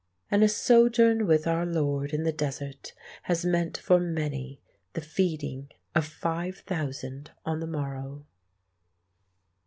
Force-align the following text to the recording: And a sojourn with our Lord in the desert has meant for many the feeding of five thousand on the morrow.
And 0.31 0.43
a 0.43 0.49
sojourn 0.49 1.27
with 1.27 1.45
our 1.45 1.63
Lord 1.63 2.11
in 2.11 2.23
the 2.23 2.31
desert 2.31 2.93
has 3.25 3.45
meant 3.45 3.77
for 3.77 3.99
many 3.99 4.59
the 4.93 5.01
feeding 5.01 5.69
of 5.93 6.05
five 6.07 6.57
thousand 6.57 7.29
on 7.45 7.59
the 7.59 7.67
morrow. 7.67 8.25